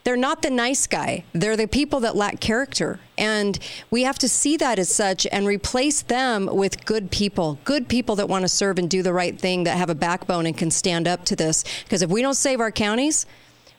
[0.04, 1.24] they're not the nice guy.
[1.32, 3.00] They're the people that lack character.
[3.18, 3.58] And
[3.90, 8.16] we have to see that as such and replace them with good people, good people
[8.16, 10.70] that want to serve and do the right thing, that have a backbone and can
[10.70, 11.64] stand up to this.
[11.84, 13.26] Because if we don't save our counties,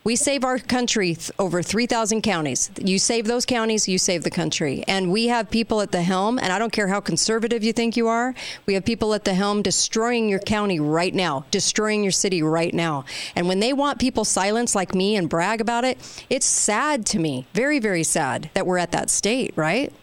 [0.03, 2.71] we save our country th- over 3,000 counties.
[2.79, 4.83] You save those counties, you save the country.
[4.87, 7.95] And we have people at the helm, and I don't care how conservative you think
[7.95, 8.33] you are,
[8.65, 12.73] we have people at the helm destroying your county right now, destroying your city right
[12.73, 13.05] now.
[13.35, 17.19] And when they want people silenced like me and brag about it, it's sad to
[17.19, 19.93] me, very, very sad that we're at that state, right?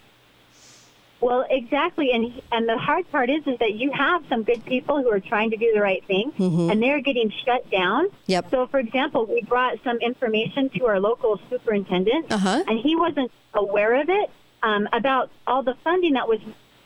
[1.20, 5.02] Well, exactly, and and the hard part is is that you have some good people
[5.02, 6.70] who are trying to do the right thing, Mhm.
[6.70, 8.06] and they're getting shut down.
[8.26, 8.50] Yep.
[8.52, 12.62] So, for example, we brought some information to our local superintendent, Uh-huh.
[12.68, 14.30] and he wasn't aware of it
[14.62, 16.40] um, about all the funding that was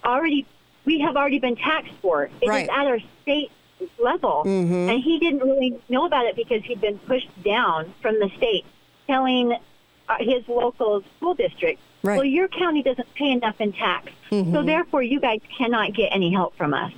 [0.04, 0.46] already
[0.84, 2.24] we have already been taxed for.
[2.24, 2.68] It is Right.
[2.70, 3.50] at our state
[3.98, 4.90] level, Mhm.
[4.90, 8.64] and he didn't really know about it because he'd been pushed down from the state,
[9.06, 9.52] telling
[10.08, 12.16] uh, his local school district, Right.
[12.16, 14.66] "Well, your county doesn't pay enough in tax, so Mhm.
[14.66, 16.92] therefore you guys cannot get any help from us."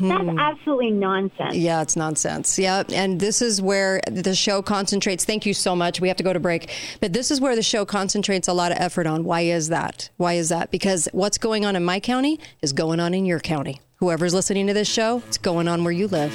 [0.00, 0.38] That's Hmm.
[0.38, 1.56] absolutely nonsense.
[1.56, 2.56] Yeah, it's nonsense.
[2.56, 5.24] Yeah, and this is where the show concentrates.
[5.24, 6.00] Thank you so much.
[6.00, 6.70] We have to go to break.
[7.00, 9.24] But this is where the show concentrates a lot of effort on.
[9.24, 10.08] Why is that?
[10.16, 10.70] Why is that?
[10.70, 13.80] Because what's going on in my county is going on in your county.
[14.00, 16.32] Whoever's listening to this show, it's going on where you live.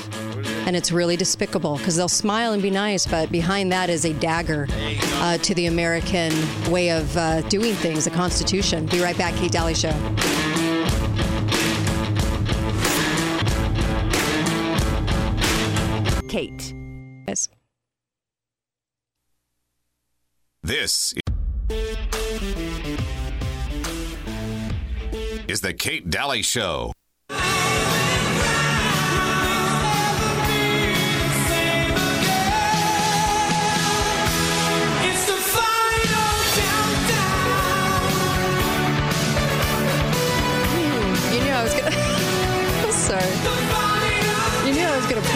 [0.67, 4.12] And it's really despicable because they'll smile and be nice, but behind that is a
[4.15, 6.34] dagger uh, to the American
[6.69, 8.86] way of uh, doing things, the Constitution.
[8.88, 9.91] Be right back, Kate Dalley Show.
[16.28, 16.73] Kate.
[17.30, 17.47] Yes.
[20.63, 21.13] This
[25.47, 26.91] is the Kate Dalley Show.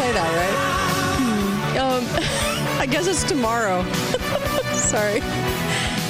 [0.08, 0.58] Play that, right?
[1.20, 1.78] Hmm.
[1.78, 3.84] Um, I guess it's tomorrow.
[4.74, 5.20] Sorry.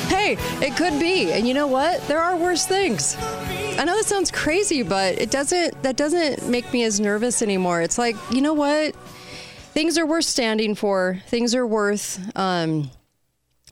[0.10, 1.31] Hey, it could be.
[1.31, 2.01] And you know what?
[2.07, 3.15] There are worse things.
[3.19, 7.81] I know that sounds crazy, but it doesn't that doesn't make me as nervous anymore.
[7.81, 8.95] It's like, you know what?
[9.73, 11.21] Things are worth standing for.
[11.27, 12.89] Things are worth um,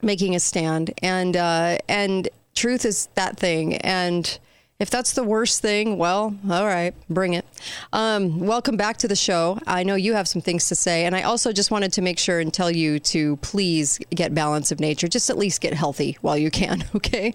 [0.02, 4.40] making a stand and uh, and truth is that thing and
[4.80, 7.46] if that's the worst thing well all right bring it.
[7.94, 9.60] Um, welcome back to the show.
[9.66, 12.20] I know you have some things to say and i also just wanted to make
[12.20, 15.08] sure and tell you to please get balance of nature.
[15.08, 17.34] Just at least get healthy while you can okay?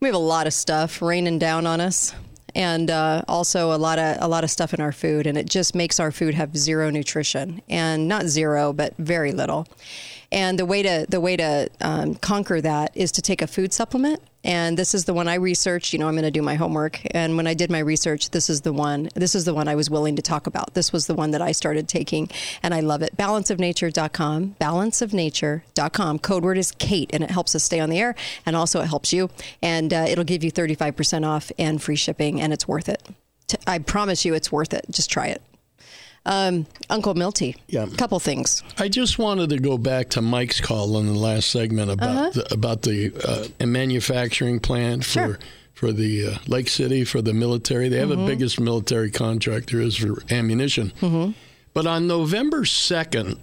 [0.00, 2.14] We have a lot of stuff raining down on us
[2.54, 5.48] and uh, also a lot of a lot of stuff in our food, and it
[5.48, 9.66] just makes our food have zero nutrition, and not zero, but very little.
[10.32, 13.72] And the way to the way to um, conquer that is to take a food
[13.72, 14.20] supplement.
[14.44, 15.92] And this is the one I researched.
[15.92, 17.00] You know, I'm going to do my homework.
[17.10, 19.08] And when I did my research, this is the one.
[19.14, 20.74] This is the one I was willing to talk about.
[20.74, 22.30] This was the one that I started taking,
[22.62, 23.16] and I love it.
[23.16, 24.56] Balanceofnature.com.
[24.60, 26.18] Balanceofnature.com.
[26.20, 28.14] Code word is Kate, and it helps us stay on the air,
[28.46, 29.28] and also it helps you.
[29.60, 33.02] And uh, it'll give you 35% off and free shipping, and it's worth it.
[33.66, 34.86] I promise you, it's worth it.
[34.90, 35.42] Just try it.
[36.26, 37.56] Um, Uncle Milty.
[37.68, 37.86] Yeah.
[37.96, 38.62] Couple things.
[38.78, 42.30] I just wanted to go back to Mike's call in the last segment about Uh-huh.
[42.34, 45.38] the, about the uh, manufacturing plant for Sure.
[45.72, 47.88] for the uh, Lake City for the military.
[47.88, 48.26] They have Mhm.
[48.26, 50.92] the biggest military contract there is for ammunition.
[51.00, 51.30] Mm-hmm.
[51.72, 53.38] But on November second,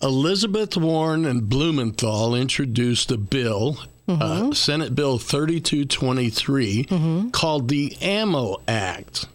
[0.00, 3.78] Elizabeth Warren and Blumenthal introduced a bill.
[4.08, 9.26] Uh, Senate Bill 3223 called the Ammo Act.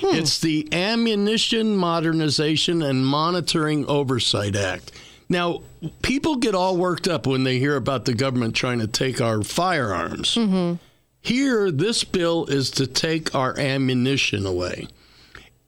[0.00, 0.16] Hmm.
[0.16, 4.92] It's the Ammunition Modernization and Monitoring Oversight Act.
[5.28, 5.62] Now,
[6.02, 9.42] people get all worked up when they hear about the government trying to take our
[9.42, 10.34] firearms.
[10.36, 10.76] Mm-hmm.
[11.20, 14.88] Here, this bill is to take our ammunition away.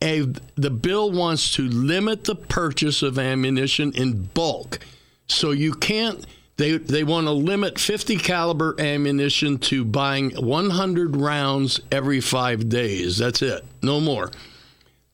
[0.02, 0.20] A,
[0.54, 4.78] the bill wants to limit the purchase of ammunition in bulk.
[5.26, 6.24] So you can't
[6.60, 13.16] they they want to limit 50 caliber ammunition to buying 100 rounds every 5 days.
[13.16, 13.64] That's it.
[13.82, 14.30] No more.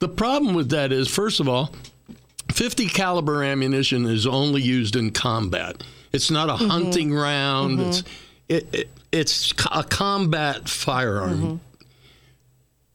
[0.01, 1.72] The problem with that is first of all,
[2.53, 5.84] 50 caliber ammunition is only used in combat.
[6.12, 6.68] It's not a mm-hmm.
[6.68, 7.78] hunting round.
[7.78, 7.88] Mm-hmm.
[7.88, 8.03] It's
[8.49, 11.40] it, it, it's a combat firearm.
[11.42, 11.57] Mm-hmm.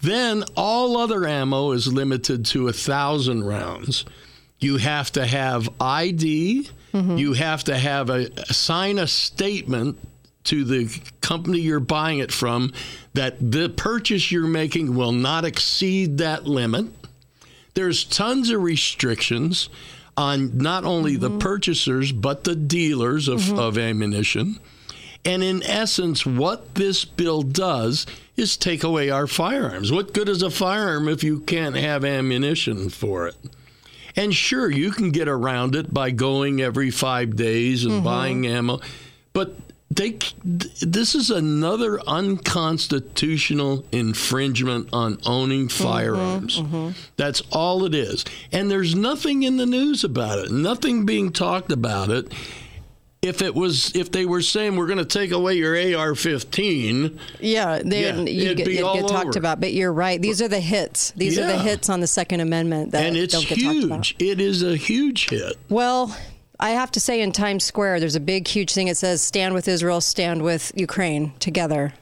[0.01, 4.03] Then all other ammo is limited to a thousand rounds.
[4.59, 6.69] You have to have ID.
[6.93, 7.17] Mm-hmm.
[7.17, 9.97] You have to have a sign a statement
[10.45, 12.73] to the company you're buying it from
[13.13, 16.87] that the purchase you're making will not exceed that limit.
[17.73, 19.69] There's tons of restrictions
[20.17, 21.37] on not only mm-hmm.
[21.37, 23.59] the purchasers but the dealers of, mm-hmm.
[23.59, 24.59] of ammunition.
[25.23, 29.91] And in essence, what this bill does is take away our firearms.
[29.91, 33.35] What good is a firearm if you can't have ammunition for it?
[34.16, 38.03] And sure, you can get around it by going every five days and mm-hmm.
[38.03, 38.80] buying ammo,
[39.34, 39.55] but
[39.89, 46.59] they this is another unconstitutional infringement on owning mm-hmm, firearms.
[46.59, 46.99] Mm-hmm, mm-hmm.
[47.18, 48.24] That's all it is.
[48.51, 50.51] And there's nothing in the news about it.
[50.51, 52.32] Nothing being talked about it
[53.22, 57.80] if it was if they were saying we're going to take away your AR-15, yeah,
[57.84, 59.39] they yeah, you get, get talked over.
[59.39, 59.59] about.
[59.59, 61.11] But you're right; these are the hits.
[61.11, 61.43] These yeah.
[61.43, 63.89] are the hits on the Second Amendment that and it's don't get huge.
[63.89, 64.22] talked about.
[64.22, 65.57] It is a huge hit.
[65.69, 66.15] Well.
[66.63, 68.88] I have to say, in Times Square, there's a big, huge thing.
[68.88, 71.95] It says, "Stand with Israel, stand with Ukraine together."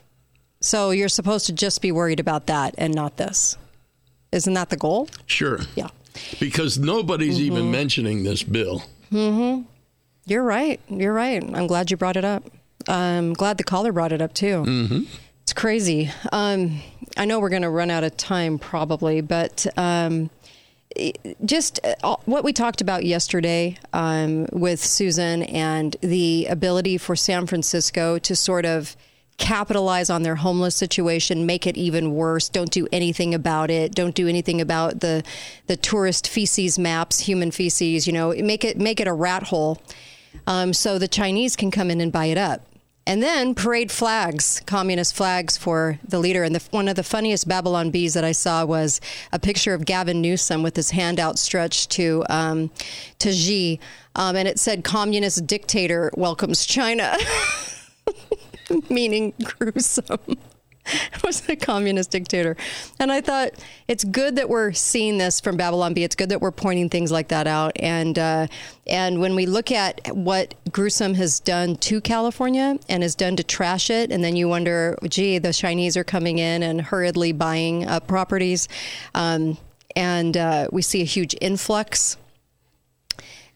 [0.60, 3.56] So you're supposed to just be worried about that and not this.
[4.32, 5.08] Isn't that the goal?
[5.24, 5.60] Sure.
[5.74, 5.88] Yeah.
[6.38, 7.56] Because nobody's mm-hmm.
[7.56, 8.82] even mentioning this bill.
[9.10, 9.62] Mm-hmm.
[10.26, 10.80] You're right.
[10.88, 11.42] You're right.
[11.42, 12.44] I'm glad you brought it up.
[12.88, 14.64] I'm glad the caller brought it up too.
[14.64, 15.02] Mm-hmm.
[15.42, 16.10] It's crazy.
[16.32, 16.80] Um,
[17.16, 20.30] I know we're going to run out of time probably, but um,
[21.44, 27.46] just uh, what we talked about yesterday um, with Susan and the ability for San
[27.46, 28.96] Francisco to sort of
[29.40, 32.48] capitalize on their homeless situation, make it even worse.
[32.48, 33.94] Don't do anything about it.
[33.94, 35.24] Don't do anything about the
[35.66, 38.06] the tourist feces maps, human feces.
[38.06, 39.82] You know, make it make it a rat hole,
[40.46, 42.66] um, so the Chinese can come in and buy it up.
[43.06, 46.44] And then parade flags, communist flags for the leader.
[46.44, 49.00] And the, one of the funniest Babylon Bees that I saw was
[49.32, 52.70] a picture of Gavin Newsom with his hand outstretched to um,
[53.18, 53.80] to Xi,
[54.14, 57.16] um, and it said "Communist dictator welcomes China."
[58.90, 60.18] meaning gruesome.
[61.24, 62.56] was a communist dictator.
[62.98, 63.50] And I thought
[63.88, 66.04] it's good that we're seeing this from Babylon Bee.
[66.04, 67.72] It's good that we're pointing things like that out.
[67.76, 68.46] And uh,
[68.86, 73.44] and when we look at what gruesome has done to California and has done to
[73.44, 77.86] trash it, and then you wonder, gee, the Chinese are coming in and hurriedly buying
[77.86, 78.68] up properties,
[79.14, 79.58] um,
[79.96, 82.16] and uh, we see a huge influx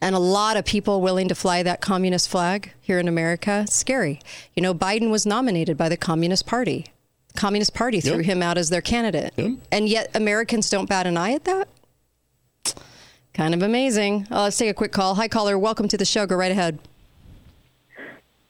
[0.05, 3.65] and a lot of people willing to fly that communist flag here in America.
[3.71, 4.21] scary.
[4.55, 6.85] You know, Biden was nominated by the Communist Party.
[7.37, 8.27] Communist Party threw yep.
[8.27, 9.33] him out as their candidate.
[9.37, 9.53] Yep.
[9.73, 11.69] And yet Americans don't bat an eye at that?
[13.33, 14.27] Kind of amazing.
[14.31, 15.15] Uh, let's take a quick call.
[15.15, 15.59] Hi, caller.
[15.59, 16.27] Welcome to the show.
[16.27, 16.79] Go right ahead.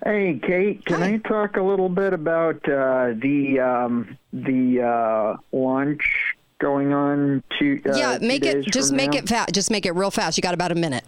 [0.05, 0.85] Hey, Kate.
[0.85, 1.13] Can Hi.
[1.15, 7.45] I talk a little bit about uh, the um, the uh, launch going on?
[7.61, 9.19] To uh, yeah, make it just make now?
[9.19, 9.55] it fast.
[9.55, 10.37] Just make it real fast.
[10.37, 11.05] You got about a minute.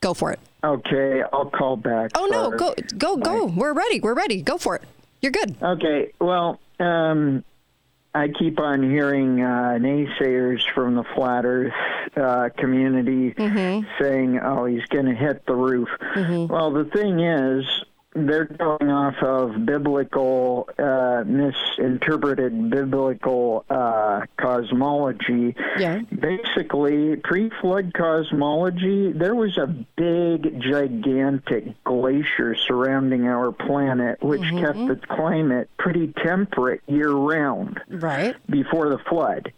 [0.00, 0.40] Go for it.
[0.62, 2.10] Okay, I'll call back.
[2.14, 3.46] Oh no, go go go.
[3.46, 4.00] We're ready.
[4.00, 4.42] We're ready.
[4.42, 4.82] Go for it.
[5.20, 5.56] You're good.
[5.62, 6.12] Okay.
[6.18, 7.44] Well, um,
[8.14, 11.72] I keep on hearing uh, naysayers from the flat Earth
[12.16, 13.86] uh, community mm-hmm.
[14.02, 16.52] saying, "Oh, he's going to hit the roof." Mm-hmm.
[16.52, 17.64] Well, the thing is,
[18.14, 25.54] they're going off of biblical, uh, misinterpreted biblical uh, cosmology.
[25.78, 26.00] Yeah.
[26.00, 34.64] Basically, pre flood cosmology, there was a big, gigantic glacier surrounding our planet, which mm-hmm.
[34.64, 37.80] kept the climate pretty temperate year round.
[37.88, 38.34] Right.
[38.50, 39.52] Before the flood.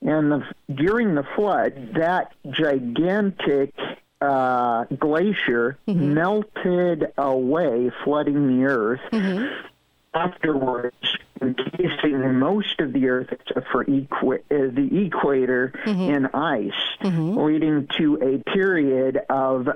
[0.00, 0.42] And the,
[0.74, 3.72] during the flood, that gigantic
[4.22, 6.14] uh, glacier mm-hmm.
[6.14, 9.00] melted away, flooding the earth.
[9.10, 9.68] Mm-hmm.
[10.14, 16.14] Afterwards, encasing most of the earth except for equi- uh, the equator mm-hmm.
[16.14, 17.38] in ice, mm-hmm.
[17.38, 19.68] leading to a period of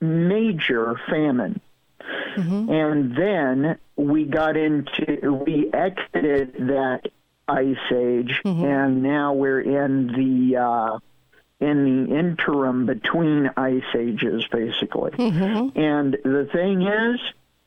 [0.00, 1.60] major famine.
[2.36, 2.70] Mm-hmm.
[2.70, 7.10] And then we got into, we exited that
[7.48, 8.64] ice age, mm-hmm.
[8.64, 10.98] and now we're in the uh,
[11.60, 15.10] in the interim between ice ages, basically.
[15.12, 15.78] Mm-hmm.
[15.78, 17.20] And the thing is,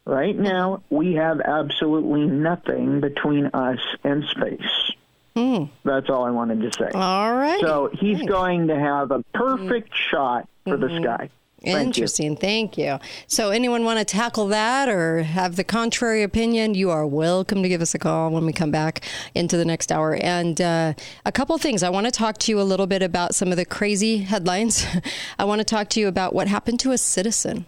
[0.03, 4.91] Right now, we have absolutely nothing between us and space.
[5.35, 5.69] Mm.
[5.85, 6.89] That's all I wanted to say.
[6.95, 7.61] All right.
[7.61, 8.31] So he's Thanks.
[8.31, 11.03] going to have a perfect shot for the Mhm.
[11.03, 11.29] sky.
[11.63, 11.79] Thank you.
[11.85, 12.35] Interesting.
[12.35, 12.99] Thank you.
[13.27, 16.73] So, anyone want to tackle that or have the contrary opinion?
[16.73, 19.05] You are welcome to give us a call when we come back
[19.35, 20.15] into the next hour.
[20.15, 20.93] And uh,
[21.23, 21.83] a couple things.
[21.83, 24.87] I want to talk to you a little bit about some of the crazy headlines.
[25.39, 27.65] I want to talk to you about what happened to a citizen.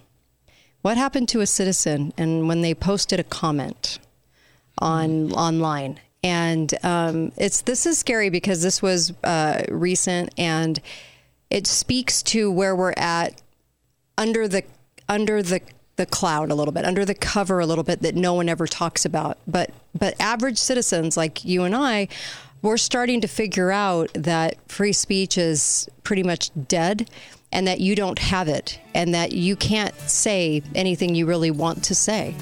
[0.81, 3.99] What happened to a citizen and when they posted a comment
[4.79, 5.99] on online?
[6.23, 10.79] And um, it's this is scary because this was uh, recent and
[11.51, 13.42] it speaks to where we're at
[14.17, 14.63] under the
[15.09, 15.61] under the
[15.95, 18.65] the cloud a little bit, under the cover a little bit that no one ever
[18.65, 19.37] talks about.
[19.47, 22.07] But but average citizens like you and I,
[22.61, 27.09] we're starting to figure out that free speech is pretty much dead
[27.51, 31.83] and that you don't have it and that you can't say anything you really want
[31.83, 32.35] to say.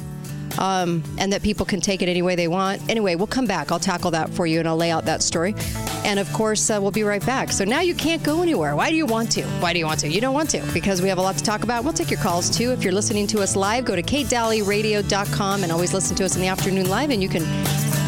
[0.60, 2.82] Um, and that people can take it any way they want.
[2.90, 3.72] Anyway, we'll come back.
[3.72, 5.56] I'll tackle that for you and I'll lay out that story.
[6.04, 7.52] And of course, uh, we'll be right back.
[7.52, 8.76] So now you can't go anywhere.
[8.76, 9.44] Why do you want to?
[9.60, 10.10] Why do you want to?
[10.10, 11.84] You don't want to because we have a lot to talk about.
[11.84, 12.72] We'll take your calls too.
[12.72, 16.42] If you're listening to us live, go to katedalleyradio.com and always listen to us in
[16.42, 17.44] the afternoon live and you can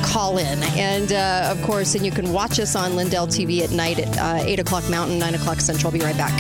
[0.04, 0.62] call in.
[0.78, 4.18] And uh, of course, and you can watch us on Lindell TV at night at
[4.18, 5.88] uh, 8 o'clock Mountain, 9 o'clock Central.
[5.88, 6.34] I'll be right back.